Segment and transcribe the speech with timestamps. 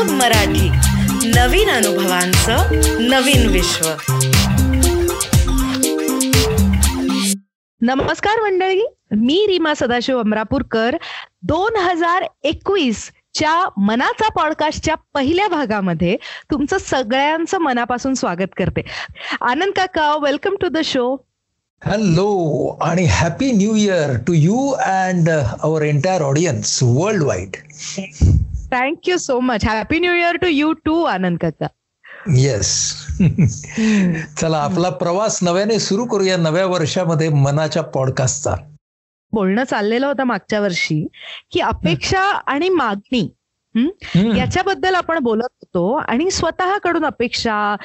[0.00, 0.68] मग मराठी
[1.28, 2.68] नवीन अनुभवांचं
[3.08, 3.88] नवीन विश्व.
[7.80, 8.84] नमस्कार मंडळी
[9.16, 10.96] मी रीमा सदाशिव अमरापूरकर.
[11.42, 13.54] दोन हजार एकवीस च्या
[13.86, 16.16] मनाचा पॉडकास्टच्या पहिल्या भागामध्ये
[16.50, 18.82] तुमचं सगळ्यांचं मनापासून स्वागत करते.
[19.40, 21.14] आनंद काका welcome to the show
[21.82, 26.78] hello आणि happy new year to you and our entire audience
[27.22, 27.56] worldwide
[28.72, 31.66] thank you so much happy new year to you too Anand काका
[32.36, 32.94] येस
[34.40, 38.54] चला आपला प्रवास नव्याने सुरू करूया नव्या वर्षामध्ये मनाच्या पॉडकास्टचा
[39.32, 41.06] बोलणं चाललेलं होतं मागच्या वर्षी
[41.50, 43.28] की अपेक्षा आणि मागणी
[44.36, 47.76] याच्याबद्दल आपण बोलत होतो आणि स्वतःकडून अपेक्षा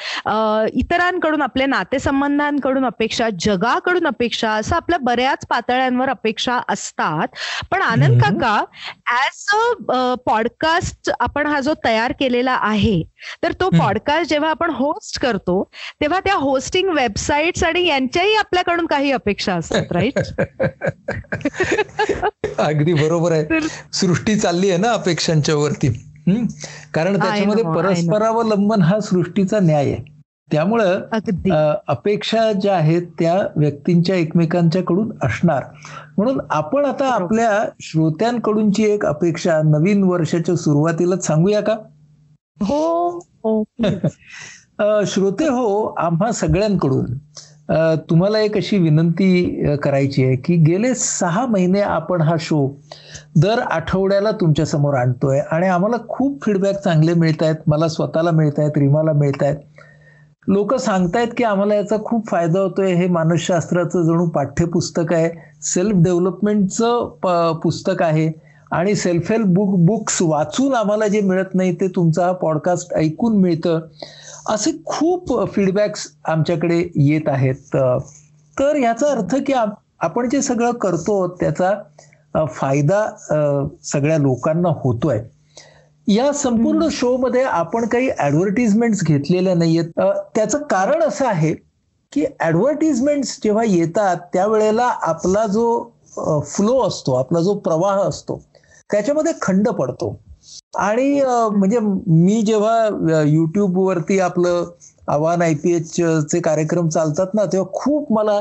[0.73, 7.27] इतरांकडून आपल्या नातेसंबंधांकडून अपेक्षा जगाकडून अपेक्षा असं आपल्या बऱ्याच पातळ्यांवर अपेक्षा असतात.
[7.71, 8.63] पण आनंद काका
[9.07, 9.55] ऍज
[9.89, 13.03] अ पॉडकास्ट आपण हा जो तयार केलेला आहे
[13.43, 15.69] तर तो पॉडकास्ट जेव्हा आपण होस्ट करतो
[16.01, 20.19] तेव्हा त्या होस्टिंग वेबसाईट्स आणि यांच्याही आपल्याकडून काही अपेक्षा असतात राईट
[22.57, 23.59] अगदी बरोबर आहे.
[23.93, 26.45] सृष्टी चालली आहे ना अपेक्षांच्या वरती
[26.93, 30.15] कारण त्याच्यामध्ये परस्परावलंबन हा सृष्टीचा न्याय आहे.
[30.51, 31.01] त्यामुळं
[31.87, 35.63] अपेक्षा ज्या आहेत त्या व्यक्तींच्या एकमेकांच्या कडून असणार.
[36.17, 41.75] म्हणून आपण आता आपल्या श्रोत्यांकडूनची एक अपेक्षा नवीन वर्षाच्या सुरुवातीलाच सांगूया का?
[42.61, 43.63] हो, हो
[45.07, 47.05] श्रोते हो आम्हा सगळ्यांकडून.
[48.09, 52.67] तुम्हाला एक अशी विनंती करायची आहे की गेले सहा महिने आपण हा शो
[53.35, 58.77] दर आठवड्याला तुमच्यासमोर आणतोय आणि आम्हाला खूप फीडबॅक चांगले मिळत आहेत मला स्वतःला मिळत आहेत
[58.77, 59.55] रिमाला मिळत आहेत
[60.47, 62.93] लोक सांगतायत की आम्हाला याचा खूप फायदा होतोय.
[62.93, 65.29] हे मानसशास्त्राचं जणू पाठ्यपुस्तक आहे.
[65.63, 68.31] सेल्फ डेव्हलपमेंटचं पुस्तक आहे.
[68.71, 73.37] आणि सेल्फ हेल्प बुक बुक्स वाचून आम्हाला जे मिळत नाही ते तुमचा हा पॉडकास्ट ऐकून
[73.37, 73.79] मिळतं.
[74.49, 77.75] असे खूप फीडबॅक्स आमच्याकडे येत आहेत.
[78.57, 83.05] तर याचा अर्थ की आपण जे सगळं करतो त्याचा फायदा
[83.83, 85.19] सगळ्या लोकांना होतोय.
[86.07, 89.99] या संपूर्ण शो मध्ये आपण काही ऍडव्हर्टिजमेंट घेतलेल्या नाहीयेत.
[90.35, 91.53] त्याचं कारण असं आहे
[92.13, 98.41] की ऍडव्हर्टिजमेंट जेव्हा येतात त्यावेळेला आपला जो फ्लो असतो आपला जो प्रवाह असतो
[98.91, 100.15] त्याच्यामध्ये खंड पडतो.
[100.77, 104.65] आणि म्हणजे मी जेव्हा युट्यूब वरती आपलं
[105.07, 105.91] आव्हान आय पी एच
[106.31, 108.39] चे कार्यक्रम चालतात ना तेव्हा खूप मला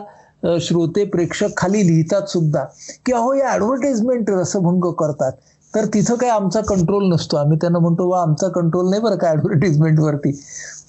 [0.60, 2.64] श्रोते प्रेक्षक खाली लिहितात सुद्धा
[3.06, 5.32] की अहो या ऍडव्हर्टाइजमेंट रसभंग करतात.
[5.74, 7.36] तर तिथं काही आमचा कंट्रोल नसतो.
[7.36, 10.30] आम्ही त्यांना म्हणतो वा आमचा कंट्रोल नाही बरं का ऍडव्हर्टिजमेंट वरती.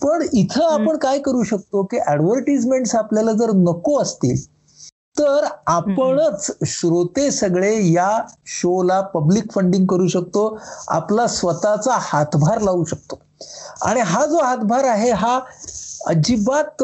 [0.04, 4.36] पण इथं आपण काय करू शकतो की ऍडव्हर्टिजमेंट आपल्याला जर नको असतील
[5.18, 8.10] तर आपणच श्रोते सगळे या
[8.52, 10.48] शोला पब्लिक फंडिंग करू शकतो.
[10.90, 13.20] आपला स्वतःचा हातभार लावू शकतो.
[13.82, 15.40] आणि हा जो हातभार आहे हा
[16.08, 16.84] अजिबात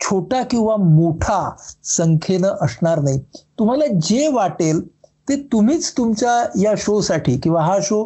[0.00, 1.48] छोटा किंवा मोठा
[1.86, 3.18] संख्येनं असणार नाही.
[3.58, 4.80] तुम्हाला जे वाटेल
[5.28, 8.02] ते तुम्हीच तुमच्या या शो साठी किंवा हा शो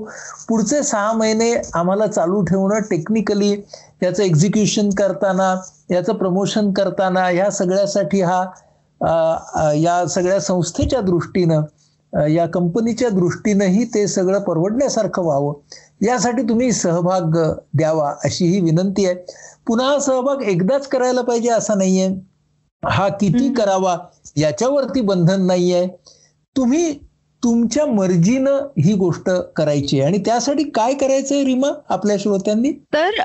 [0.48, 3.50] पुढचे सहा महिने आम्हाला चालू ठेवणं टेक्निकली
[4.02, 5.54] याचं एक्झिक्युशन करताना
[5.90, 8.44] याचं प्रमोशन करताना या सगळ्यासाठी हा
[9.02, 11.62] या सगळ्या संस्थेच्या दृष्टीनं
[12.28, 15.54] या कंपनीच्या दृष्टीनंही ते सगळं परवडण्यासारखं व्हावं.
[16.02, 17.36] यासाठी तुम्ही सहभाग
[17.74, 19.14] द्यावा अशी ही विनंती आहे.
[19.66, 22.08] पुन्हा सहभाग एकदाच करायला पाहिजे असा नाहीये.
[22.82, 23.96] हा किती करावा
[24.36, 25.86] याच्यावरती बंधन नाहीये.
[26.56, 26.98] तुम्ही
[27.42, 32.70] तुमच्या मर्जीनं ही गोष्ट करायची आणि त्यासाठी काय करायचंय रिमा आपल्या श्रोत्यांनी?
[32.94, 33.20] तर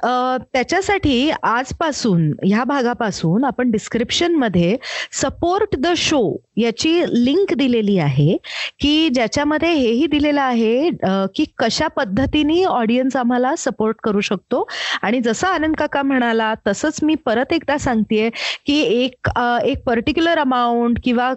[0.53, 4.75] त्याच्यासाठी आजपासून ह्या भागापासून आपण डिस्क्रिप्शनमध्ये
[5.21, 6.21] सपोर्ट द शो
[6.57, 8.35] याची लिंक दिलेली आहे
[8.79, 10.89] की ज्याच्यामध्ये हेही दिलेलं आहे
[11.35, 14.67] की कशा पद्धतीने ऑडियन्स आम्हाला सपोर्ट करू शकतो.
[15.01, 18.29] आणि जसं आनंद काका म्हणाला तसंच मी परत एकदा सांगतेय
[18.65, 19.29] की एक
[19.65, 21.31] एक पर्टिक्युलर अमाऊंट किंवा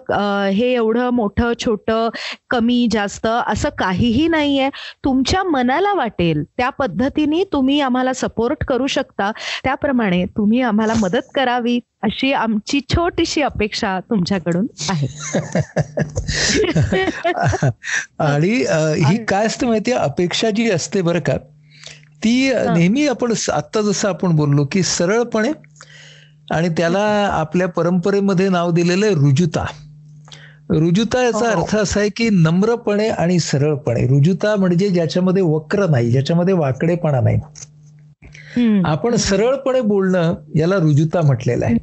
[0.53, 2.09] हे एवढं मोठं छोटं
[2.49, 4.69] कमी कमी जास्त असं काहीही नाहीये.
[5.03, 9.31] तुमच्या मनाला वाटेल त्या पद्धतीने तुम्ही आम्हाला सपोर्ट करू शकता.
[9.63, 15.07] त्याप्रमाणे तुम्ही आम्हाला मदत करावी अशी आमची छोटीशी अपेक्षा तुमच्याकडून आहे.
[18.19, 18.65] आणि
[19.07, 19.97] ही काय असते माहितीये?
[19.97, 21.33] अपेक्षा जी असते बरं का
[22.23, 25.51] ती नेहमी आपण आता जसं आपण बोललो की सरळपणे
[26.51, 29.65] आणि त्याला आपल्या परंपरेमध्ये नाव दिलेलं आहे रुजुता.
[30.69, 31.61] रुजुता याचा हो.
[31.61, 34.05] अर्थ असा आहे की नम्रपणे आणि सरळपणे.
[34.07, 37.39] रुजुता म्हणजे ज्याच्यामध्ये वक्र नाही ज्याच्यामध्ये वाकडेपणा नाही.
[38.85, 41.75] आपण सरळपणे बोलणं याला रुजुता म्हटलेलं आहे.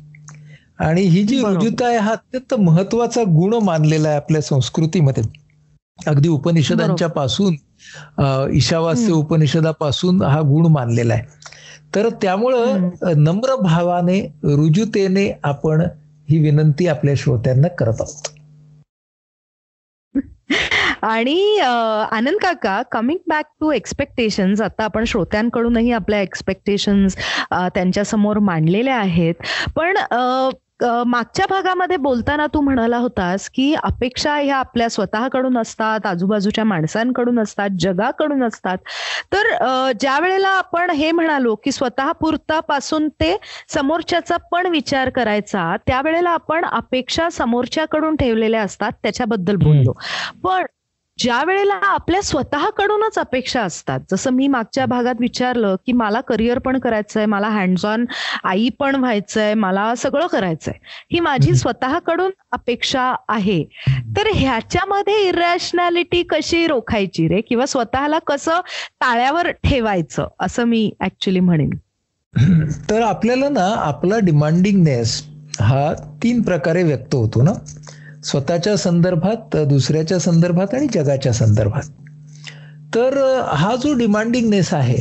[0.78, 5.22] आणि ही जी रुजुता आहे हा अत्यंत महत्त्वाचा गुण मानलेला आहे आपल्या संस्कृतीमध्ये.
[5.98, 7.54] अगदी उपनिषदांच्या पासून
[8.54, 11.22] ईशावास्य उपनिषदापासून हा गुण मानलेला आहे.
[11.94, 15.82] तर त्यामुळं नम्र भावाने रुजुतेने आपण
[16.28, 18.28] ही विनंती आपल्या श्रोत्यांना करत आहोत.
[21.02, 27.16] आणि आनंद काका कमिंग बॅक टू एक्सपेक्टेशन्स आता आपण श्रोत्यांकडूनही आपल्या एक्सपेक्टेशन्स
[27.52, 29.34] त्यांच्यासमोर मांडलेल्या आहेत.
[29.76, 29.96] पण
[30.80, 37.76] मागच्या भागामध्ये बोलताना तू म्हणाला होतास की अपेक्षा ह्या आपल्या स्वतःकडून असतात आजूबाजूच्या माणसांकडून असतात
[37.80, 38.78] जगाकडून असतात.
[39.32, 43.36] तर ज्या वेळेला आपण हे म्हणालो की स्वतः पुरतापासून ते
[43.68, 49.92] समोरच्याचा पण विचार करायचा त्यावेळेला आपण अपेक्षा समोरच्याकडून ठेवलेल्या असतात त्याच्याबद्दल बोललो.
[50.44, 50.64] पण
[51.18, 56.78] ज्या वेळेला आपल्या स्वतःकडूनच अपेक्षा असतात जसं मी मागच्या भागात विचारलं की मला करिअर पण
[56.78, 58.04] करायचंय मला हँड्स ऑन
[58.44, 60.74] आई पण व्हायचंय मला सगळं करायचंय.
[61.12, 63.64] ही माझी स्वतःकडून अपेक्षा आहे.
[64.16, 67.40] तर ह्याच्यामध्ये इरॅशनॅलिटी कशी रोखायची रे?
[67.40, 68.60] किंवा स्वतःला कसं
[68.92, 70.28] ताळ्यावर ठेवायचं?
[70.40, 71.70] असं मी ऍक्च्युली म्हणेन.
[72.90, 75.22] तर आपल्याला ना आपला डिमांडिंगनेस
[75.60, 77.52] हा तीन प्रकारे व्यक्त होतो ना.
[78.24, 81.82] स्वतःच्या संदर्भात दुसऱ्याच्या संदर्भात आणि जगाच्या संदर्भात.
[82.94, 83.18] तर
[83.52, 84.96] हा जो डिमांडिंगनेस आहे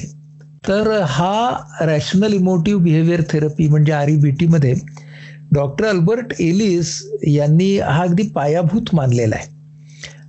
[0.67, 1.49] तर हा
[1.81, 4.73] रॅशनल इमोटिव्ह बिहेवियर थेरपी म्हणजे आर ई बी टीमध्ये
[5.53, 9.51] डॉक्टर अल्बर्ट एलिस यांनी हा अगदी पायाभूत मानलेला आहे.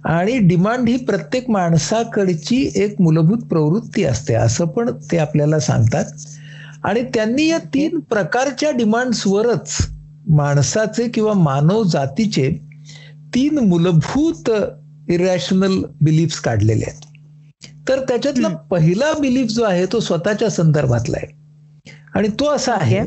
[0.04, 6.04] आणि डिमांड ही प्रत्येक माणसाकडची एक मूलभूत प्रवृत्ती असते असं पण ते आपल्याला सांगतात.
[6.84, 9.76] आणि त्यांनी या तीन प्रकारच्या डिमांड्सवरच
[10.28, 12.48] माणसाचे किंवा मानव जातीचे
[13.34, 14.50] तीन मूलभूत
[15.10, 17.00] इरॅशनल बिलीफ्स काढलेले आहेत.
[17.88, 21.44] तर त्याच्यातला पहिला बिलीफ जो आहे तो स्वतःच्या संदर्भातला आहे.
[22.14, 23.04] आणि तो असा आहे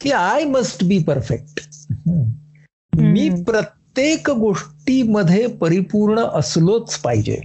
[0.00, 1.60] की आय मस्ट बी परफेक्ट
[3.00, 7.40] मी प्रत्येक गोष्टीमध्ये परिपूर्ण असलोच पाहिजे.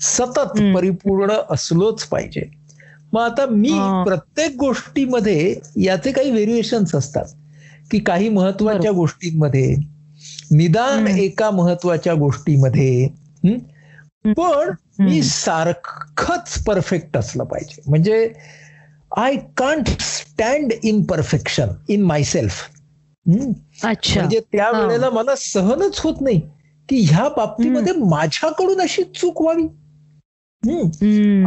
[0.00, 2.50] सतत परिपूर्ण असलोच पाहिजे.
[3.12, 3.70] मग आता मी
[4.06, 7.24] प्रत्येक गोष्टीमध्ये याचे काही व्हेरिएशन्स असतात.
[7.90, 9.76] की काही महत्त्वाच्या गोष्टींमध्ये
[10.50, 13.08] निदान एका महत्त्वाच्या गोष्टीमध्ये
[14.32, 17.82] पण मी सारखंच परफेक्ट असलं पाहिजे.
[17.86, 18.32] म्हणजे
[19.16, 22.62] I can't stand in perfection in myself
[23.26, 26.40] म्हणजे त्या वेळेला मला सहनच होत नाही
[26.88, 29.66] की ह्या बाबतीमध्ये माझ्याकडून अशी चूक व्हावी.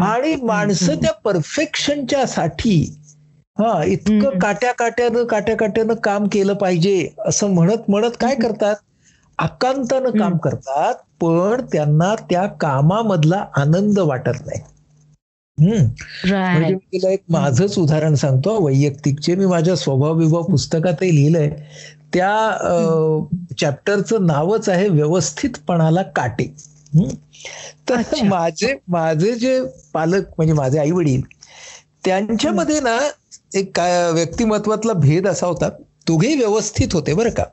[0.04, 2.78] आणि माणसं त्या परफेक्शनच्या साठी
[3.58, 8.76] हा इतकं काट्या काट्यानं काट्या काट्यानं काम केलं पाहिजे असं म्हणत म्हणत काय करतात?
[9.42, 14.62] आकांतानं काम करतात पण त्यांना त्या कामामधला आनंद वाटत नाही.
[15.58, 18.58] म्हणजे तिला एक माझंच उदाहरण सांगतो.
[18.66, 21.50] वैयक्तिकचे मी माझ्या स्वभाव विभाव पुस्तकातही लिहिलंय.
[22.14, 22.32] त्या
[23.60, 26.46] चॅप्टरचं नावच आहे व्यवस्थितपणाला काटे.
[27.90, 29.60] तर माझे माझे जे
[29.94, 31.22] पालक म्हणजे माझे आई वडील
[32.06, 32.98] त्यांच्यामध्ये ना
[33.56, 33.80] एक
[34.14, 35.70] व्यक्तिमत्वातला भेद असा होता.
[36.08, 37.44] दोघेही व्यवस्थित होते बरं का.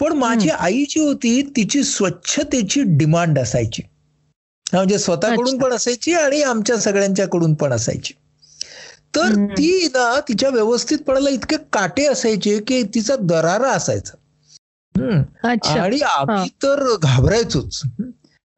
[0.00, 3.82] पण माझी आई जी होती तिची स्वच्छतेची डिमांड असायची.
[4.72, 8.14] म्हणजे स्वतःकडून पण असायची आणि आमच्या सगळ्यांच्याकडून पण असायची.
[9.16, 14.14] तर ती ना तिच्या व्यवस्थितपणाला इतके काटे असायचे की तिचा दरारा असायचा.
[15.64, 17.82] आणि आम्ही तर घाबरायचोच.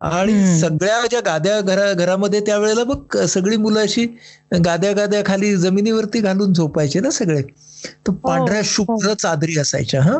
[0.00, 4.06] आणि सगळ्या ज्या गाद्या घरा घरामध्ये त्यावेळेला बघ सगळी मुलं अशी
[4.64, 7.42] गाद्या गाद्या खाली जमिनीवरती घालून झोपायचे ना सगळे.
[8.08, 9.14] तर पांढऱ्या हो, शुभ्र हो.
[9.14, 10.18] चादरी असायच्या हा.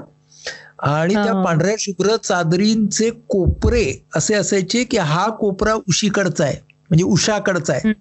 [0.82, 3.84] आणि त्या पांढऱ्या शुभ्र चादरींचे कोपरे
[4.16, 6.56] असे असायचे की हा कोपरा उशीकडचा आहे
[6.90, 7.92] म्हणजे उषाकडचा आहे.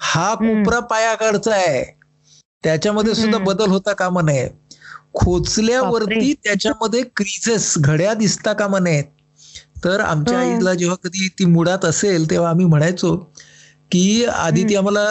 [0.00, 1.82] हा कोपरा पायाकडचा आहे.
[2.64, 4.48] त्याच्यामध्ये सुद्धा बदल होता कामा नये.
[5.14, 9.04] खोचल्यावरती त्याच्यामध्ये क्रीजेस घड्या दिसता कामा नयेत
[9.84, 13.14] तर आमच्या आईला जेव्हा कधी ती मुडात असेल तेव्हा आम्ही म्हणायचो
[13.92, 15.04] की आधी ती आम्हाला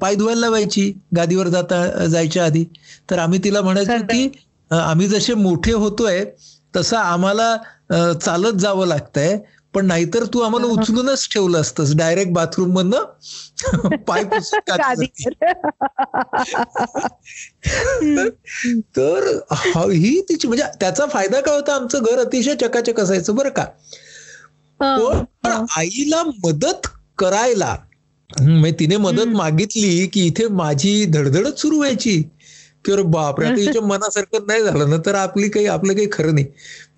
[0.00, 2.64] पाय धुवायला लावायची गादीवर जाता जायच्या आधी.
[3.10, 4.28] तर आम्ही तिला म्हणायचो की
[4.70, 6.24] आम्ही जसे मोठे होतोय
[6.74, 7.56] तसं आम्हाला
[8.14, 9.38] चालत जावं लागतंय.
[9.74, 11.94] पण नाहीतर तू आम्हाला उचलूनच ठेवलं असतंस.
[11.96, 14.22] डायरेक्ट बाथरूम मधनं पाय
[18.96, 19.26] तर
[19.92, 21.74] ही तिची म्हणजे त्याचा फायदा काय होता?
[21.74, 23.64] आमचं घर अतिशय चकाचक असायचं बरं का.
[25.44, 26.86] पण आईला मदत
[27.18, 27.76] करायला
[28.30, 32.22] म्हणजे तिने मदत मागितली की इथे माझी धडधडच सुरू व्हायची.
[32.84, 36.34] की अरे बापरे आता हिच्या मनासारखं नाही झालं ना तर आपली काही आपलं काही खरं
[36.34, 36.46] नाही.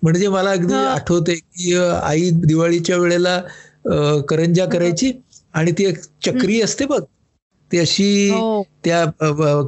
[0.03, 1.73] म्हणजे मला अगदी आठवते की
[2.03, 3.41] आई दिवाळीच्या वेळेला
[4.29, 5.11] करंजा करायची
[5.53, 7.01] आणि ती एक चक्री असते बघ.
[7.71, 8.63] ती अशी हो.
[8.85, 9.05] त्या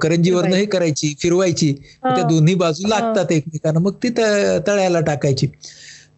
[0.01, 1.74] करंजीवर हे करायची फिरवायची.
[2.03, 4.10] त्या दोन्ही बाजू लागतात एकमेकांना मग ती
[4.67, 5.48] तळ्याला टाकायची.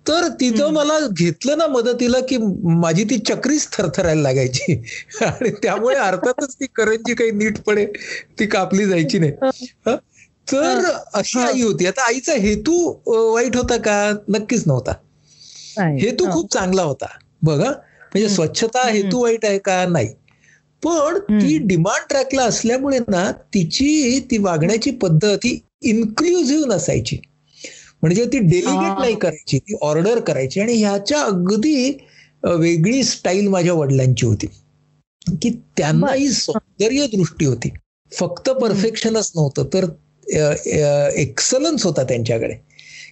[0.08, 0.74] तर तिथं.
[0.74, 4.74] मला घेतलं ना मदतीला की माझी ती चक्रीच थरथरायला लागायची
[5.22, 7.86] आणि त्यामुळे अर्थातच ती करंजी काही नीटपणे
[8.40, 9.32] ती कापली जायची नाही?
[10.52, 12.76] तर अशी आई होती आता आईचा हेतू
[13.34, 14.94] वाईट होता का नक्कीच नव्हता.
[15.78, 16.32] हेतू.
[16.32, 17.06] खूप चांगला होता
[17.42, 18.30] बघा म्हणजे.
[18.30, 18.88] स्वच्छता.
[18.90, 20.14] हेतू वाईट आहे का नाही
[20.84, 21.58] पण ती.
[21.58, 27.18] डिमांड ट्रॅकला असल्यामुळे ना तिची ती वागण्याची पद्धत ही इन्क्लुझिव्ह नसायची
[28.04, 29.00] म्हणजे ती डेलिगेट.
[29.00, 30.60] नाही करायची ती ऑर्डर करायची.
[30.60, 31.92] आणि ह्याच्या अगदी
[32.44, 34.48] वेगळी स्टाईल माझ्या वडिलांची होती.
[35.42, 36.14] की त्यांना.
[36.14, 37.70] ही सौंदर्य दृष्टी होती.
[38.12, 39.86] फक्त परफेक्शनच नव्हतं तर
[41.16, 42.54] एक्सलन्स होता त्यांच्याकडे.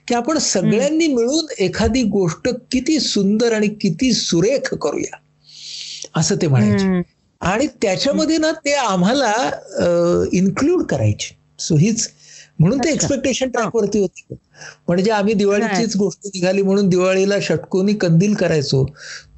[0.08, 5.16] की आपण सगळ्यांनी मिळून एखादी गोष्ट किती सुंदर आणि किती सुरेख करूया.
[6.16, 7.02] असं ते म्हणायचे.
[7.42, 9.34] आणि त्याच्यामध्ये ना ते आम्हाला
[10.34, 11.36] इन्क्लूड करायचे.
[11.60, 12.10] सो हीच
[12.60, 12.90] म्हणून ते.
[12.90, 14.36] एक्सपेक्टेशन ट्रॅक वरती होते.
[14.88, 18.86] म्हणजे आम्ही दिवाळीचीच गोष्ट निघाली म्हणून दिवाळीला षटकोनी कंदील करायचो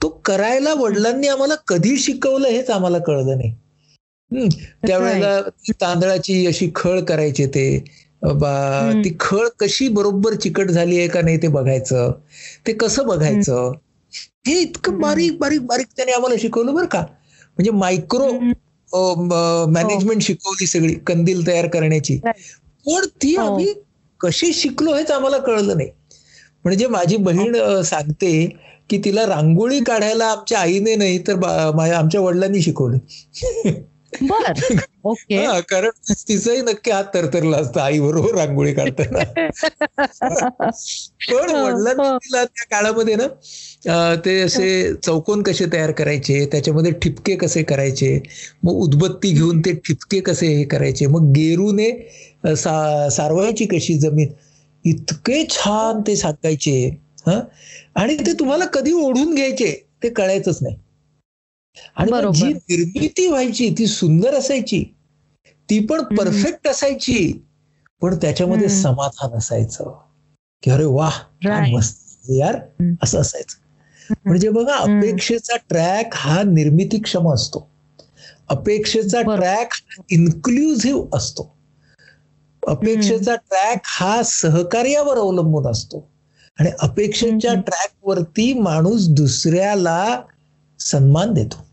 [0.01, 3.53] तो करायला वडिलांनी आम्हाला कधी शिकवलं हेच आम्हाला कळलं नाही.
[4.81, 5.39] त्यावेळेला
[5.81, 7.67] तांदळाची अशी खळ करायचे ते
[8.21, 8.93] बा-.
[9.03, 12.11] ती खळ कशी बरोबर चिकट झाली आहे का नाही ते बघायचं
[12.67, 13.71] ते कसं बघायचं
[14.47, 14.97] हे इतकं.
[14.99, 18.53] बारीक बारीक बारीक त्याने आम्हाला शिकवलं बरं का म्हणजे मायक्रो हम्म.
[19.71, 22.17] मॅनेजमेंट शिकवली सगळी कंदील तयार करण्याची.
[22.85, 23.45] पण ती हो.
[23.45, 23.73] आम्ही
[24.21, 25.89] कशी शिकलो हेच आम्हाला कळलं नाही.
[26.63, 28.57] म्हणजे माझी बहीण सांगते
[28.89, 32.97] की तिला रांगोळी काढायला आमच्या आईने नाही तर बा- माझ्या- आमच्या वडिलांनी शिकवलं.
[34.13, 34.51] बर
[35.05, 35.45] ओके.
[35.61, 39.23] कारण तिचंही नक्की हात तरतरला असतं आई बरोबर रांगोळी काढताना.
[41.29, 42.07] पण वडिलांनी.
[42.19, 43.27] तिला त्या काळामध्ये ना
[44.25, 48.19] ते असे चौकोन कसे तयार करायचे त्याच्यामध्ये ठिपके कसे करायचे
[48.63, 51.89] मग उदबत्ती घेऊन ते ठिपके कसे हे करायचे मग गेरूने
[52.55, 54.29] सा सारवायची कशी जमीन
[54.85, 56.77] इतके छान ते सांगायचे
[57.27, 57.39] हा.
[57.95, 59.71] आणि ते तुम्हाला कधी ओढून घ्यायचे
[60.03, 60.75] ते कळायचंच नाही.
[61.95, 62.11] आणि.
[62.33, 64.83] जी निर्मिती व्हायची ती सुंदर असायची
[65.69, 66.01] ती पण.
[66.17, 67.31] परफेक्ट असायची
[68.01, 68.69] पण त्याच्यामध्ये.
[68.69, 69.91] समाधान असायचं
[70.63, 71.09] की अरे वा.
[71.71, 72.55] मस्त यार.
[73.03, 74.75] असं असायचं म्हणजे बघा.
[74.75, 77.67] अपेक्षेचा ट्रॅक हा निर्मितीक्षम असतो
[78.49, 79.21] अपेक्षेचा.
[79.21, 79.73] ट्रॅक
[80.09, 81.53] इन्क्लुझिव्ह असतो
[82.63, 86.07] अपेक्षेचा ट्रॅक हा सहकार्यावर अवलंबून असतो
[86.59, 87.61] आणि अपेक्षेच्या हम्म.
[87.61, 90.21] ट्रॅक वरती माणूस दुसऱ्याला
[90.79, 91.65] सन्मान देतो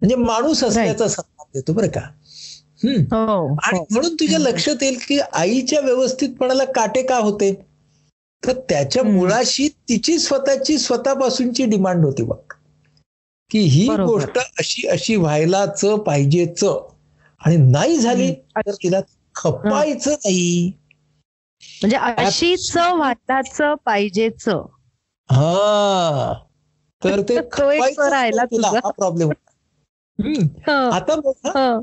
[0.00, 2.00] म्हणजे माणूस असल्याचा सन्मान देतो बरं का.
[2.84, 3.02] हम्म.
[3.14, 3.86] हो आणि हो.
[3.90, 4.38] म्हणून तुझ्या.
[4.38, 7.54] लक्षात येईल की आईच्या व्यवस्थितपणाला काटे का होते?
[8.46, 9.02] तर त्याच्या.
[9.02, 12.38] मुळाशी तिची स्वतःची स्वतःपासूनची डिमांड होती बघ.
[13.50, 13.88] की ही.
[13.88, 16.64] गोष्ट अशी अशी व्हायलाच पाहिजेच.
[17.40, 18.32] आणि नाही झाली.
[18.32, 19.00] तर तिला
[19.34, 20.72] खपायचं नाही.
[21.82, 24.48] म्हणजे अशीच वाटाच पाहिजेच.
[25.30, 26.34] हा.
[27.04, 28.68] तर ते नाही तिला.
[28.68, 29.30] हा प्रॉब्लेम
[30.92, 31.80] आता बघा हं.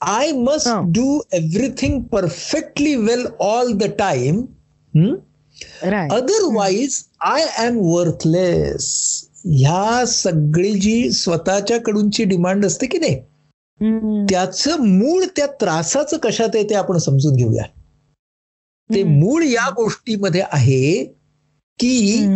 [0.00, 0.68] I must.
[0.68, 4.44] Do everything perfectly well all the time.
[6.10, 8.84] Otherwise I am worthless
[9.44, 13.16] ह्या सगळी जी स्वतःच्या कडूनची डिमांड असते की नाही.
[14.26, 17.64] त्याचं मूळ त्या त्रासाचं कशात आहे ते आपण समजून घेऊया
[18.94, 19.02] ते.
[19.02, 21.04] मूळ या गोष्टीमध्ये आहे
[21.78, 22.26] की.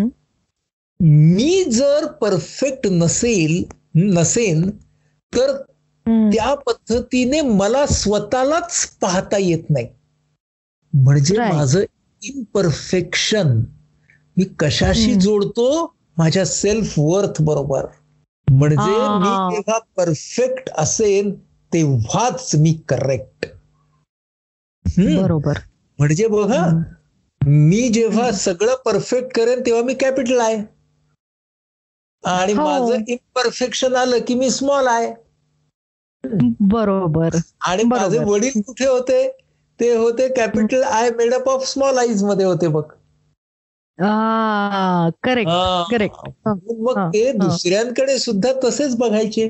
[1.01, 4.71] मी जर परफेक्ट नसेल नसेन
[5.33, 5.57] तर.
[6.07, 9.87] त्या पद्धतीने मला स्वतःलाच पाहता येत नाही
[10.93, 11.37] म्हणजे.
[11.39, 11.83] माझं
[12.23, 13.57] इम्परफेक्शन
[14.37, 15.15] मी कशाशी.
[15.15, 17.87] जोडतो माझ्या सेल्फ वर्थ बरोबर
[18.49, 18.91] म्हणजे.
[19.19, 21.35] मी जेव्हा परफेक्ट असेन
[21.73, 23.47] तेव्हाच मी करेक्ट
[24.87, 25.59] बरोबर
[25.99, 26.67] म्हणजे बघा
[27.41, 30.57] मी जेव्हा सगळं परफेक्ट करेन तेव्हा मी कॅपिटल आहे
[32.25, 32.65] आणि हो.
[32.65, 35.13] माझं इम्परफेक्शन आलं की मी स्मॉल आहे
[36.63, 37.37] बरोबर
[37.67, 37.83] आणि.
[37.85, 39.29] माझे वडील कुठे होते
[39.81, 42.83] ते होते capital I made up of small आईजमध्ये होते बघ
[45.25, 45.49] करेक्ट.
[45.49, 47.31] हा, मग ते.
[47.33, 49.49] दुसऱ्यांकडे सुद्धा तसेच बघायचे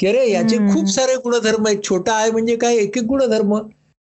[0.00, 0.56] की अरे याचे.
[0.72, 3.54] खूप सारे गुणधर्म आहेत छोटा आहे म्हणजे काय एक एक गुणधर्म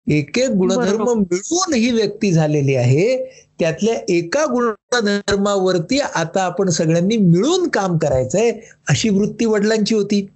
[0.09, 1.03] एक एक गुणधर्म.
[1.13, 3.17] मिळून ही व्यक्ती झालेली आहे
[3.59, 8.51] त्यातल्या एका गुणधर्मावरती आता आपण सगळ्यांनी मिळून काम करायचंय
[8.89, 10.27] अशी वृत्ती वडिलांची होती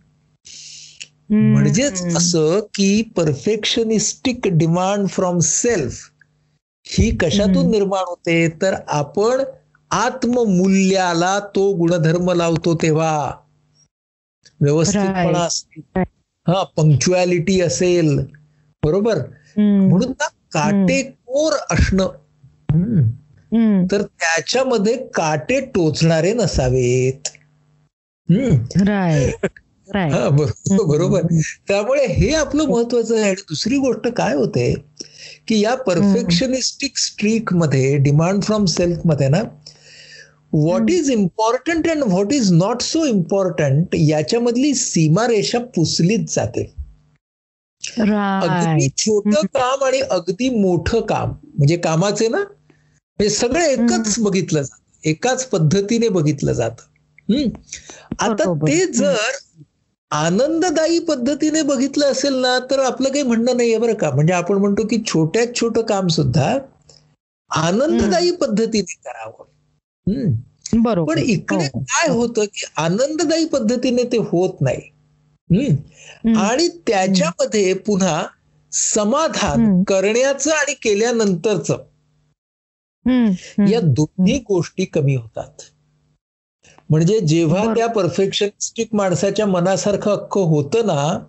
[1.30, 5.98] म्हणजेच असं की परफेक्शनिस्टिक डिमांड फ्रॉम सेल्फ
[6.86, 7.70] ही कशातून.
[7.70, 9.42] निर्माण होते तर आपण
[9.90, 13.32] आत्ममूल्याला तो गुणधर्म लावतो तेव्हा
[14.60, 15.38] व्यवस्थितपणा.
[15.38, 16.02] असेल
[16.46, 18.18] हा पंक्च्युअलिटी असेल
[18.82, 19.18] बरोबर.
[19.56, 22.08] म्हणून ना काटेकोर असणं.
[23.90, 27.28] तर त्याच्यामध्ये काटे टोचणारे नसावेत.
[29.88, 31.22] हा बरोबर
[31.68, 33.24] त्यामुळे हे आपलं महत्वाचं आहे.
[33.24, 34.74] आणि दुसरी गोष्ट काय होते
[35.48, 39.42] की या परफेक्शनिस्टिक स्ट्रीकमध्ये डिमांड फ्रॉम सेल्फमध्ये ना
[40.52, 46.72] what is important and what is not so important याच्यामधली सीमारेषा पुसलीच जाते.
[47.98, 51.28] अगदी छोटं काम आणि अगदी मोठं काम.
[51.30, 52.38] म्हणजे कामाचे ना
[53.20, 55.08] हे सगळं एकच बघितलं जातं.
[55.08, 56.82] एकाच पद्धतीने बघितलं जातं.
[57.34, 57.48] हम्म.
[58.18, 58.54] आता.
[58.54, 59.16] ते जर
[60.10, 64.10] आनंददायी पद्धतीने बघितलं असेल ना तर आपलं काही म्हणणं नाहीये बरं का.
[64.10, 66.58] म्हणजे आपण म्हणतो की छोट्यात छोटं काम सुद्धा
[67.50, 69.44] आनंददायी पद्धतीने करावं.
[70.12, 70.34] हम्म.
[70.82, 71.14] बरोबर.
[71.14, 71.80] पण इकडे हो.
[71.80, 74.91] काय होतं की आनंददायी पद्धतीने ते होत नाही.
[76.36, 78.26] आणि त्याच्यामध्ये पुन्हा
[78.72, 79.82] समाधान.
[79.82, 81.76] करण्याचं आणि केल्यानंतरचं.
[83.70, 85.52] या दोन्ही गोष्टी कमी होतात
[86.90, 87.74] म्हणजे जेव्हा.
[87.74, 91.26] त्या परफेक्शनिस्टिक माणसाच्या मनासारखं अख्ख होतं ना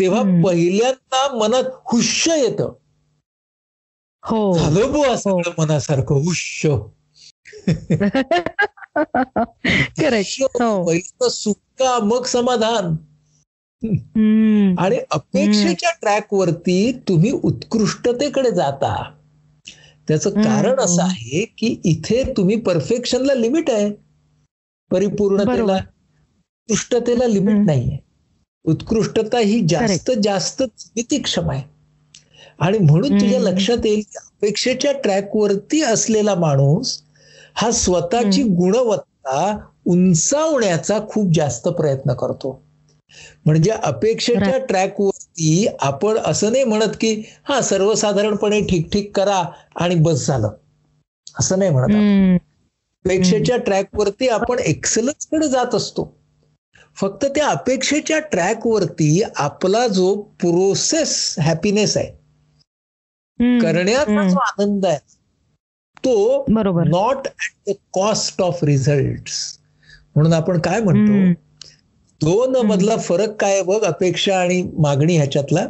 [0.00, 0.22] तेव्हा.
[0.44, 2.72] पहिल्यांदा मनात हुश्य येतं
[4.24, 6.76] हो झालं बुवा सगळं मनासारखं हुश्य
[7.68, 8.34] करेक्ट
[10.16, 10.44] हुश्य.
[10.44, 12.96] हो पहिलं सुटका मग समाधान.
[14.78, 19.12] आणि अपेक्षेच्या ट्रॅक वरती तुम्ही उत्कृष्टतेकडे जाता.
[20.08, 20.30] त्याचं.
[20.30, 23.90] कारण असं आहे की इथे तुम्ही परफेक्शनला लिमिट आहे.
[24.90, 25.74] परिपूर्णतेला.
[25.74, 27.66] उत्कृष्टतेला लिमिट.
[27.66, 27.98] नाहीये.
[28.64, 30.62] उत्कृष्टता ही जास्त जास्त
[31.12, 31.62] क्षम आहे.
[32.58, 33.40] आणि म्हणून तुझ्या.
[33.40, 37.02] लक्षात येईल की अपेक्षेच्या ट्रॅक वरती असलेला माणूस
[37.54, 42.63] हा स्वतःची गुणवत्ता उंचावण्याचा खूप जास्त प्रयत्न करतो.
[43.46, 44.66] म्हणजे अपेक्षेच्या Right.
[44.66, 49.42] ट्रॅक वरती आपण असं नाही म्हणत की हा सर्वसाधारणपणे ठीक ठीक करा
[49.76, 50.50] आणि बस झालं
[51.38, 52.38] असं नाही म्हणत.
[53.04, 56.12] अपेक्षेच्या ट्रॅक वरती आपण एक्सलन्सकडे जात असतो
[56.96, 62.10] फक्त त्या अपेक्षेच्या ट्रॅक वरती आपला जो प्रोसेस हॅपीनेस आहे.
[63.60, 64.28] करण्याचा.
[64.28, 64.98] जो आनंद आहे
[66.04, 69.30] तो बरोबर not at the cost of result
[70.14, 71.32] म्हणून आपण काय म्हणतो.
[72.24, 75.66] दोन मधला फरक काय बघ अपेक्षा आणि मागणी ह्याच्यातला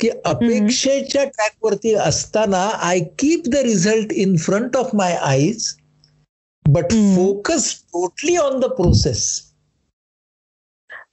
[0.00, 5.66] की अपेक्षेच्या ट्रॅक वरती असताना I keep the result in front of my eyes
[6.66, 6.92] but.
[6.92, 9.22] Focus totally on the process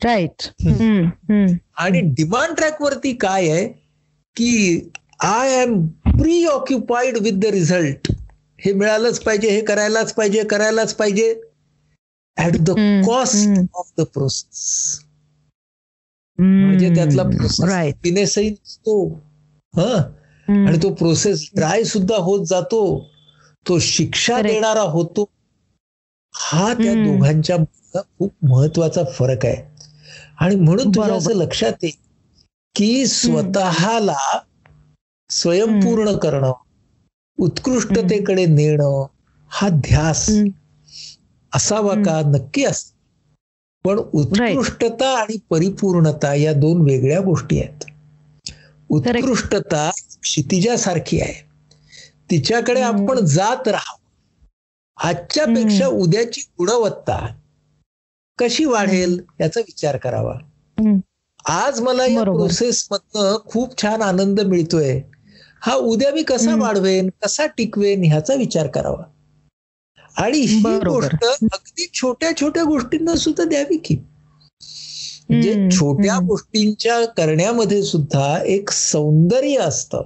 [0.05, 0.47] right.
[1.77, 3.67] आणि डिमांड ट्रॅक वरती काय आहे
[4.35, 4.89] की
[5.23, 5.85] I am
[6.45, 8.11] preoccupied with the result
[8.59, 11.33] हे मिळालंच पाहिजे हे करायलाच पाहिजे करायलाच पाहिजे.
[12.37, 12.69] At the.
[13.05, 13.49] Cost.
[13.73, 14.99] Of the process
[16.39, 19.07] म्हणजे त्यातला प्रोसेस राईट हॅपीनेसही नसतो.
[19.75, 20.13] हा?
[20.47, 23.09] आणि तो प्रोसेस ड्राय सुद्धा होत जातो.
[23.67, 24.41] तो शिक्षा.
[24.41, 25.25] देणारा होतो.
[26.33, 27.05] हा त्या हम्म.
[27.05, 27.57] दोघांच्या
[28.19, 29.55] खूप महत्त्वाचा फरक आहे.
[30.39, 31.17] आणि म्हणून तुझ्या बरोबर.
[31.17, 32.05] असं लक्षात येईल
[32.75, 34.39] की स्वतःला
[35.29, 36.53] स्वयंपूर्ण करणं
[37.39, 39.05] उत्कृष्टतेकडे नेणं
[39.47, 40.29] हा ध्यास
[41.55, 42.91] असावा का नक्की अस
[43.85, 47.83] पण उत्कृष्टता आणि परिपूर्णता या दोन वेगळ्या गोष्टी आहेत.
[48.89, 51.47] उत्कृष्टता क्षितिजासारखी आहे.
[52.31, 52.81] तिच्याकडे.
[52.81, 54.07] आपण जात राहावं.
[55.07, 57.35] आजच्या पेक्षा उद्याची गुणवत्ता
[58.37, 60.35] कशी वाढेल याचा विचार करावा.
[61.45, 62.23] आज मला या.
[62.23, 65.01] प्रोसेस मधनं खूप छान आनंद मिळतोय.
[65.61, 66.55] हा उद्या मी कसा.
[66.55, 69.03] वाढवेन कसा टिकवेन ह्याचा विचार करावा.
[70.17, 70.59] आणि ही.
[70.59, 73.95] गोष्ट अगदी छोट्या छोट्या गोष्टींना सुद्धा द्यावी की
[75.29, 76.17] म्हणजे छोट्या.
[76.17, 80.01] गोष्टींच्या करण्यामध्ये सुद्धा एक सौंदर्य असतं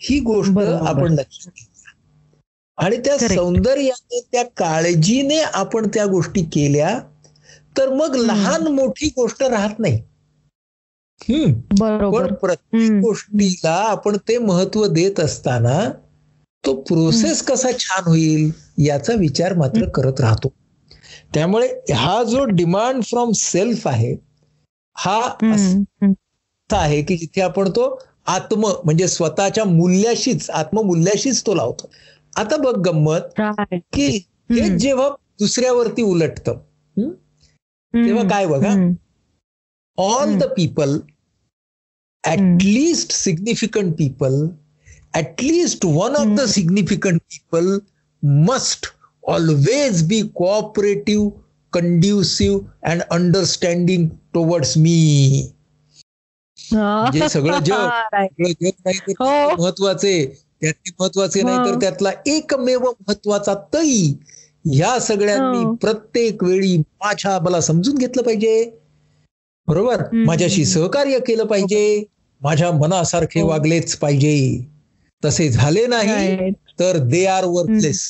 [0.00, 0.58] ही गोष्ट.
[0.58, 1.52] आपण लक्षात
[2.76, 3.18] आणि त्या.
[3.18, 6.98] सौंदर्याने त्या काळजीने आपण त्या गोष्टी केल्या
[7.78, 10.02] तर मग लहान मोठी गोष्ट राहत नाही
[11.80, 12.90] पण प्रत्येक.
[12.92, 15.90] गोष्टीला आपण ते महत्त्व देत असताना
[16.66, 20.52] तो प्रोसेस कसा छान होईल याचा विचार मात्र करत राहतो
[21.34, 24.16] त्यामुळे हा जो डिमांड फ्रॉम सेल्फ आहे
[24.96, 25.20] हा.
[26.72, 31.90] आहे की जिथे आपण तो आत्म म्हणजे स्वतःच्या मूल्याशीच आत्ममूल्याशीच तो लावतो
[32.36, 33.20] आता बघ गंमत.
[33.92, 34.06] की
[34.52, 34.78] हे.
[34.78, 36.58] जेव्हा दुसऱ्यावरती उलटतं?
[37.94, 38.28] तेव्हा.
[38.28, 38.92] काय बघा हम्म.
[39.98, 40.40] all Hmm.
[40.40, 40.90] the people
[42.24, 42.40] at
[45.16, 46.54] at least one of the hmm.
[46.56, 47.80] significant people
[48.22, 51.32] must always be cooperative
[51.70, 54.98] conducive and understanding towards me.
[57.12, 59.62] जे सगळं जग सगळं जग नाही तर हो.
[59.62, 64.14] महत्त्वाचे त्यातले महत्त्वाचे नाही तर त्यातला एकमेव महत्त्वाचा तई
[64.72, 65.74] ह्या सगळ्यांनी हो.
[65.74, 68.78] प्रत्येक वेळी माझ्या मला समजून घेतलं पाहिजे.
[69.66, 70.02] बरोबर?
[70.12, 71.98] माझ्याशी सहकार्य केलं पाहिजे.
[71.98, 72.04] हो.
[72.40, 74.66] माझ्या मनासारखे वागलेच पाहिजे.
[75.22, 76.50] तसे झाले नाही.
[76.80, 78.02] तर दे आर वर्थलेस.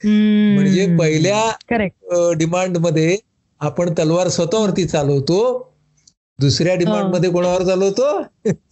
[0.00, 3.16] म्हणजे पहिल्या करेक्ट डिमांडमध्ये
[3.60, 5.40] आपण तलवार स्वतःवरती चालवतो
[6.38, 7.10] दुसऱ्या डिमांड हो.
[7.12, 8.22] मध्ये कोणावर चालवतो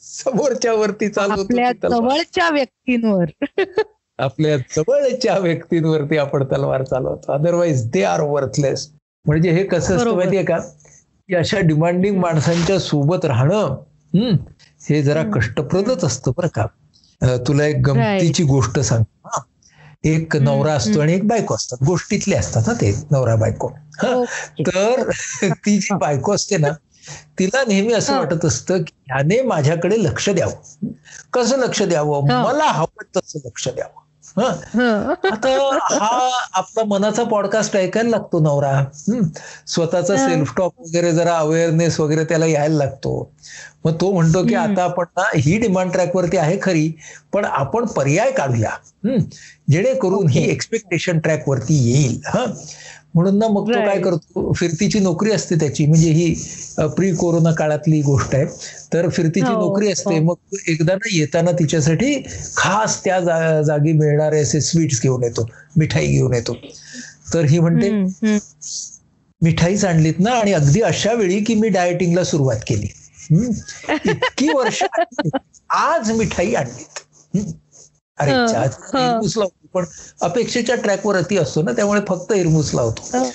[0.00, 1.88] समोरच्या वरती चालवतो.
[1.88, 3.30] जवळच्या व्यक्तींवर
[4.18, 8.88] आपल्या जवळच्या व्यक्तींवरती आपण तलवार चालवतो अदरवाईज दे आर वर्थलेस
[9.24, 10.14] म्हणजे हे कसं असतं.
[10.16, 13.76] माहितीये का की अशा डिमांडिंग माणसांच्या सोबत राहणं
[14.14, 14.34] हम्म,
[14.88, 15.22] हे जरा.
[15.34, 19.40] कष्टप्रदच असतं बरं का तुला एक गमतीची गोष्ट सांग हा.
[20.04, 21.00] एक नवरा असतो.
[21.00, 23.68] आणि एक बायको असतात गोष्टीतले असतात ना ते नवरा बायको
[24.02, 24.22] हा.
[24.60, 25.08] तर
[25.42, 25.94] ती जी.
[25.94, 26.68] बायको असते ना
[27.38, 28.18] तिला नेहमी असं.
[28.18, 30.88] वाटत असतं की ह्याने माझ्याकडे लक्ष द्यावं
[31.32, 32.28] कसं लक्ष द्यावं.
[32.44, 34.00] मला हवं तसं लक्ष द्यावं.
[34.38, 35.48] आता
[35.92, 38.72] हा आपला मनाचा पॉडकास्ट ऐकायला लागतो नवरा.
[39.66, 40.16] स्वतःचा.
[40.18, 43.30] सेल्फ टॉक वगैरे जरा अवेअरनेस वगैरे त्याला यायला लागतो
[43.84, 44.54] मग तो म्हणतो की.
[44.54, 46.90] आता आपण ना ही डिमांड ट्रॅकवरती आहे खरी
[47.32, 48.70] पण आपण पर्याय काढूया.
[49.70, 50.44] जेणेकरून ही.
[50.50, 52.44] एक्सपेक्टेशन ट्रॅक वरती येईल हा
[53.14, 54.00] म्हणून ना मग तो काय.
[54.00, 56.34] करतो फिरतीची नोकरी असते त्याची म्हणजे ही
[56.96, 58.44] प्री कोरोना काळातली गोष्ट आहे
[58.92, 60.24] तर फिरतीची हो, नोकरी असते हो.
[60.24, 62.22] मग एकदा ना येताना तिच्यासाठी
[62.56, 63.20] खास त्या
[63.62, 66.56] जागी मिळणारे असे स्वीट्स घेऊन येतो मिठाई घेऊन येतो
[67.34, 68.38] तर ही म्हणते.
[69.42, 72.86] मिठाईच आणलीत ना आणि अगदी अशा वेळी की मी डायटिंगला सुरुवात केली.
[74.04, 74.82] इतकी वर्ष
[75.70, 76.98] आज मिठाई आणलीत.
[78.18, 78.32] अरे
[79.74, 79.84] पण
[80.20, 83.18] अपेक्षेच्या ट्रॅकवर अति असतो ना त्यामुळे फक्त हिरमुस लावतो.
[83.18, 83.30] हं.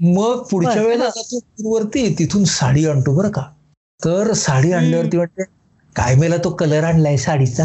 [0.00, 1.04] मग पुढच्या वेळेला.
[1.04, 3.42] जातो पूरवरती तिथून साडी आणतो बरं का.
[4.04, 5.42] तर साडी आणल्यावरती वाटते
[5.96, 7.64] काय मेला तो कलर आणलाय साडीचा?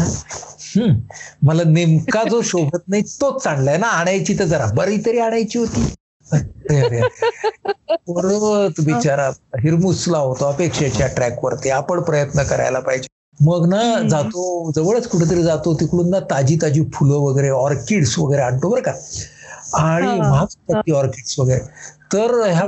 [0.76, 0.98] हम्म.
[1.42, 3.86] मला नेमका जो शोभत नाही तोच आणलाय ना.
[3.86, 5.94] आणायची तर जरा बरी तरी आणायची होती.
[8.08, 9.28] परत बिचारा
[9.58, 11.70] हिरमुसला होतो अपेक्षेच्या ट्रॅक वरती.
[11.70, 13.08] आपण प्रयत्न करायला पाहिजे.
[13.38, 14.08] मग ना.
[14.08, 18.92] जातो जवळच कुठेतरी जातो तिकडून ना ताजी ताजी फुलं वगैरे ऑर्किड्स वगैरे आणतो बरं का
[19.78, 20.20] आणि.
[20.20, 21.60] महाग ऑर्किड्स वगैरे
[22.12, 22.66] तर ह्या.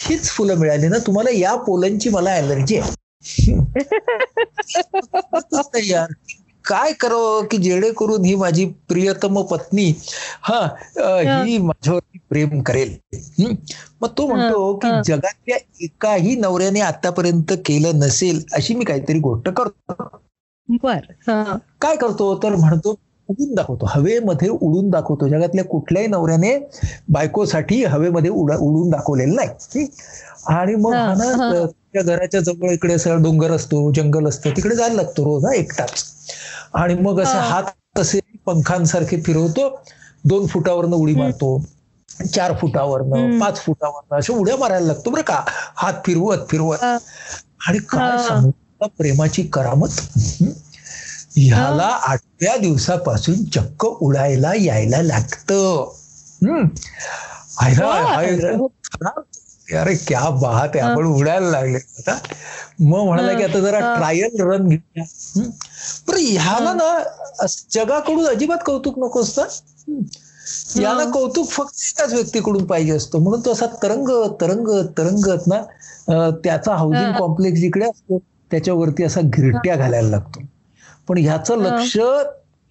[0.00, 2.90] हीच फुलं मिळाली ना तुम्हाला या पोलनची मला अलर्जी आहे
[5.86, 6.12] यार
[6.64, 9.86] काय करावं की जेणेकरून ही माझी प्रियतम पत्नी
[10.42, 10.60] हा
[11.44, 12.96] ही माझ्यावरती प्रेम करेल?
[14.02, 14.88] मग तो म्हणतो की.
[15.04, 20.08] जगातल्या एकाही नवऱ्याने आतापर्यंत केलं नसेल अशी मी काहीतरी गोष्ट करतो
[20.68, 20.98] बर.
[21.80, 22.96] काय करतो तर म्हणतो
[23.28, 26.56] उडून दाखवतो हवेमध्ये उडून दाखवतो जगातल्या कुठल्याही नवऱ्याने
[27.08, 29.86] बायकोसाठी हवेमध्ये उडा उडून दाखवलेलं नाही?
[30.48, 35.54] आणि मग घराच्या जवळ इकडे सगळं डोंगर असतो जंगल असतं तिकडे जायला लागतो रोज हा
[35.54, 36.04] एकटाच
[36.74, 37.38] आणि मग असे.
[37.40, 39.68] हात असे पंखांसारखे फिरवतो
[40.24, 41.58] दोन फुटावरनं उडी मारतो
[42.26, 43.38] चार फुटावरनं.
[43.40, 45.40] पाच फुटावरनं अशा उड्या मारायला लागतो बरं का
[45.76, 46.78] हात फिरवत फिरवत.
[47.60, 48.16] आणि काय.
[48.18, 48.50] सांगू
[48.96, 50.00] प्रेमाची करामत?
[51.36, 55.88] ह्याला आठव्या दिवसापासून चक्क उडायला यायला लागतं
[59.70, 62.18] अरे क्या बात आहे आपण उडायला लागले आता
[62.80, 63.78] मग म्हणाला की आता जरा.
[63.96, 65.04] ट्रायल रन घेऊया.
[66.08, 69.46] बरं ह्याला ना जगाकडून अजिबात कौतुक नको असतं.
[70.76, 71.04] याला.
[71.12, 74.08] कौतुक फक्त एकाच व्यक्तीकडून पाहिजे असतं म्हणून तो असा तरंग
[74.40, 75.60] तरंग तरंगत ना
[76.42, 77.12] त्याचा हाऊसिंग.
[77.18, 78.18] कॉम्प्लेक्स जिकडे असतो
[78.50, 80.40] त्याच्यावरती असा घिरट्या घालायला लागतो
[81.08, 81.56] पण ह्याचं.
[81.58, 81.96] लक्ष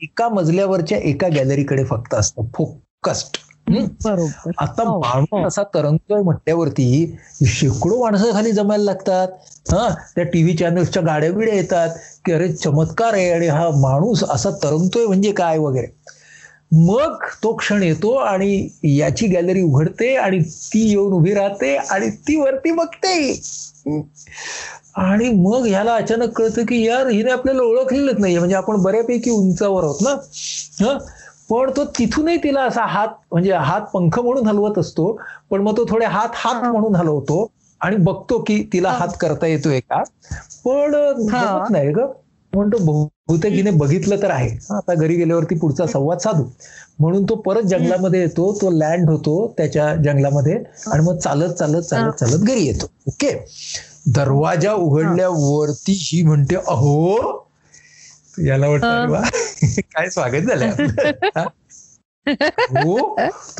[0.01, 3.37] एका मजल्यावरच्या एका गॅलरीकडे फक्त असतं फोकस्ड
[3.69, 4.51] बरोबर.
[4.57, 5.47] आता हो, माणूस हो.
[5.47, 9.27] असा तरंगतोय म्हटल्यावरती शेकडो माणसं खाली जमायला लागतात.
[9.71, 11.89] हा त्या टीव्ही चॅनल्सच्या गाड्या बिड्या येतात.
[12.25, 15.87] की अरे चमत्कार आहे आणि हा माणूस असा तरंगतोय म्हणजे काय वगैरे.
[16.71, 22.35] मग तो क्षण येतो आणि याची गॅलरी उघडते आणि ती येऊन उभी राहते आणि ती
[22.35, 23.41] वरती बघते.
[24.95, 28.39] आणि मग ह्याला अचानक कळतं की यार हिने आपल्याला ओळखलेलंच नाहीये.
[28.39, 30.09] म्हणजे आपण बऱ्यापैकी उंचावर आहोत ना?
[30.81, 30.97] हं?
[31.49, 35.11] पण तो तिथूनही तिला असा हात म्हणजे हात पंख म्हणून हलवत असतो
[35.51, 37.45] पण मग तो थोडे हात हात म्हणून हलवतो
[37.81, 40.01] आणि बघतो की तिला हात करता येतोय का?
[40.65, 40.95] पण
[41.69, 42.05] नाही ग.
[42.53, 44.49] म्हणतो बहुतेक हिने बघितलं तर आहे.
[44.69, 46.43] आता घरी गेल्यावरती पुढचा संवाद साधू.
[46.99, 50.57] म्हणून तो परत जंगलामध्ये येतो तो लँड होतो त्याच्या जंगलामध्ये
[50.87, 52.85] आणि मग चालत चालत चालत चालत घरी येतो.
[53.07, 53.31] ओके?
[54.07, 57.17] दरवाजा उघडल्यावरती ही म्हणते अहो
[58.45, 59.21] याला वाटतं वा,
[59.95, 60.85] काय स्वागत आपलं.
[61.37, 61.45] हा?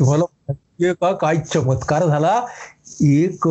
[0.00, 2.46] तुम्हाला काय चमत्कार झाला?
[3.02, 3.48] एक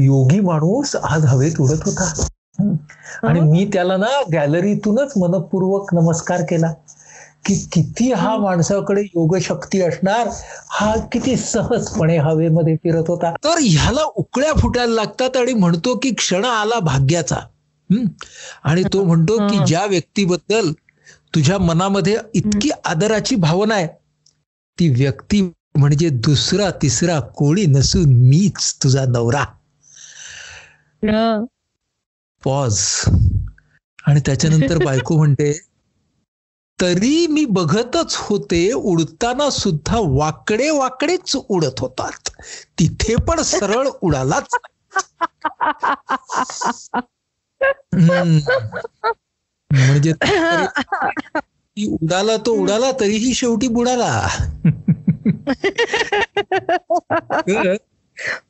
[0.00, 2.26] योगी माणूस आज हवेत उडत होता.
[3.22, 6.72] आणि मी त्याला ना गॅलरीतूनच मनपूर्वक नमस्कार केला
[7.46, 8.36] की किती हा.
[8.36, 10.28] माणसाकडे योगशक्ती असणार
[10.70, 13.34] हा किती सहजपणे हवेमध्ये फिरत होता.
[13.44, 17.36] तर ह्याला उकळ्या फुटायला लागतात आणि म्हणतो की क्षण आला भाग्याचा.
[18.62, 20.72] आणि तो म्हणतो की ज्या व्यक्तीबद्दल
[21.34, 23.88] तुझ्या मनामध्ये इतकी आदराची भावना आहे
[24.78, 29.44] ती व्यक्ती म्हणजे दुसरा तिसरा कोणी नसून मीच तुझा नवरा.
[32.44, 32.84] पॉज
[34.06, 35.66] आणि त्याच्यानंतर बायको म्हणते
[36.80, 42.30] तरी मी बघतच होते उडताना सुद्धा वाकडे वाकडेच उडत होतात.
[42.78, 44.46] तिथे पण सरळ उडालाच
[49.70, 50.12] म्हणजे
[51.88, 54.28] उडाला तो उडाला तरीही शेवटी बुडाला.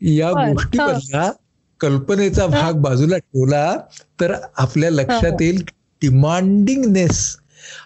[0.01, 1.33] या गोष्टीमधला
[1.81, 3.77] कल्पनेचा भाग बाजूला ठेवला
[4.21, 5.65] तर आपल्या लक्षात येईल
[6.03, 7.37] डिमांडिंगनेस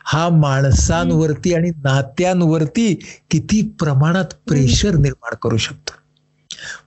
[0.05, 2.95] हा माणसांवरती आणि नात्यांवरती
[3.31, 5.93] किती प्रमाणात प्रेशर निर्माण करू शकतो.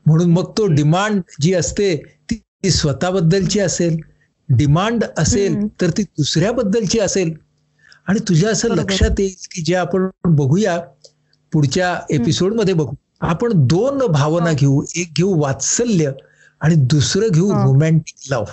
[0.06, 1.96] म्हणून मग तो डिमांड जी असते
[2.32, 3.98] ती स्वतःबद्दलची असेल.
[4.50, 7.34] डिमांड असेल तर ती दुसऱ्याबद्दलची असेल.
[8.08, 10.80] आणि तुझ्या असं लक्षात येईल की जे आपण बघूया
[11.54, 12.94] पुढच्या एपिसोडमध्ये बघू.
[13.22, 14.82] आपण दोन भावना घेऊ.
[14.96, 16.12] एक घेऊ वात्सल्य
[16.62, 18.52] आणि दुसरं घेऊ रोमॅन्टिक लव्ह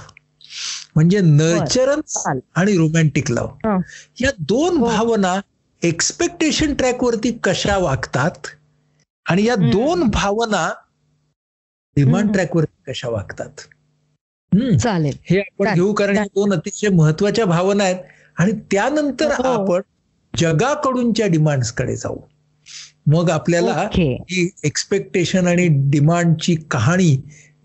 [0.96, 2.16] म्हणजे नर्चरन्स
[2.54, 3.78] आणि रोमॅन्टिक लव्ह
[4.20, 5.40] या दोन भावना
[5.83, 8.46] एक्सपेक्टेशन ट्रॅक वरती कशा वागतात
[9.26, 10.68] आणि या दोन भावना
[11.96, 13.50] डिमांड ट्रॅक वरती कशा वागतात?
[14.79, 15.17] चालेल.
[15.31, 17.97] हे आपण घेऊ कारण दोन अतिशय महत्त्वाच्या भावना आहेत.
[18.38, 19.81] आणि त्यानंतर आपण
[20.35, 22.17] जगाकडूनच्या डिमांड्सकडे जाऊ.
[23.07, 27.17] मग आपल्याला ही एक्सपेक्टेशन आणि डिमांडची कहाणी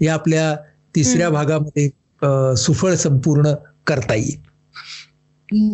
[0.01, 0.55] या आपल्या
[0.95, 1.89] तिसऱ्या भागामध्ये
[2.57, 3.53] सुफळ संपूर्ण
[3.87, 4.47] करता येईल.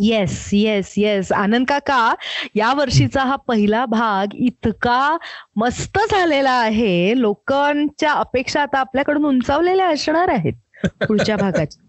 [0.01, 2.15] येस येस येस आनंद काका
[2.55, 5.17] या वर्षीचा हा पहिला भाग इतका
[5.55, 7.13] मस्त झालेला आहे.
[7.21, 10.53] लोकांच्या अपेक्षा आता आपल्याकडून उंचावलेल्या असणार आहेत.
[11.01, 11.81] पुढच्या भागाच्या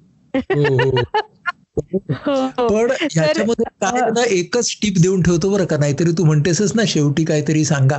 [2.59, 7.24] पण याच्यामध्ये काय ना एकच टीप देऊन ठेवतो बरं का नाहीतरी तू म्हणतेसच ना शेवटी
[7.24, 7.98] काहीतरी सांगा.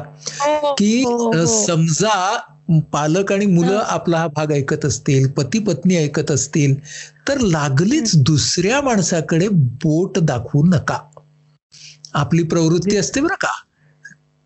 [0.77, 1.03] की
[1.47, 2.15] समजा
[2.91, 6.75] पालक आणि मुलं आपला हा भाग ऐकत असतील पती पत्नी ऐकत असतील
[7.27, 9.47] तर लागलीच दुसऱ्या माणसाकडे
[9.83, 10.97] बोट दाखवू नका.
[12.15, 13.51] आपली प्रवृत्ती असते बरं का.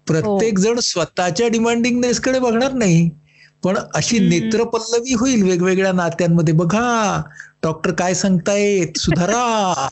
[0.07, 3.09] प्रत्येक जण स्वतःच्या डिमांडिंगनेस कडे बघणार नाही.
[3.63, 6.53] पण अशी नेत्रपल्लवी होईल वेगवेगळ्या नात्यांमध्ये.
[6.53, 7.21] बघा
[7.63, 8.97] डॉक्टर काय सांगतायत?
[8.97, 9.87] सुधारा.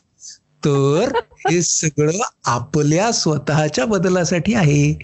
[0.65, 1.11] तर
[1.49, 4.99] हे सगळं आपल्या स्वतःच्या बदलासाठी आहे.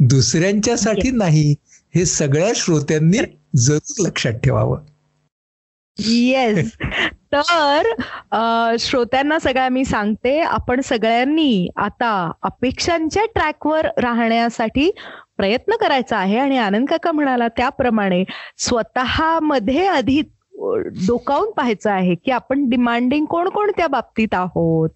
[0.00, 1.54] दुसऱ्यांच्यासाठी नाही.
[1.94, 3.18] हे सगळ्या श्रोत्यांनी
[3.56, 4.78] जरूर लक्षात ठेवावं.
[6.00, 6.72] येस
[7.34, 12.10] तर श्रोत्यांना सगळ्या मी सांगते आपण सगळ्यांनी आता
[12.42, 14.90] अपेक्षांच्या ट्रॅकवर राहण्यासाठी
[15.36, 16.38] प्रयत्न करायचा आहे.
[16.38, 18.24] आणि आनंद काका म्हणाला त्याप्रमाणे
[18.58, 20.22] स्वतःमध्ये आधी
[21.06, 24.88] डोकावून पाहायचं आहे की आपण डिमांडिंग कोणकोणत्या बाबतीत आहोत?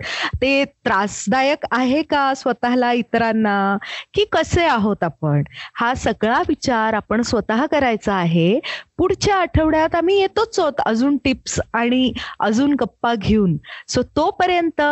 [0.42, 3.76] ते त्रासदायक आहे का स्वतःला इतरांना?
[4.14, 5.42] की कसे आहोत आपण?
[5.74, 8.60] हा सगळा विचार आपण स्वतः करायचा आहे.
[8.98, 13.56] पुढच्या आठवड्यात आम्ही येतोच आहोत अजून टिप्स आणि अजून गप्पा घेऊन.
[13.88, 14.82] सो तोपर्यंत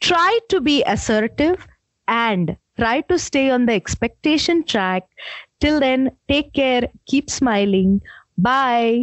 [0.00, 1.66] try to be assertive
[2.08, 5.02] and try to stay on the expectation track
[5.62, 7.98] till then take care keep smiling
[8.38, 8.96] bye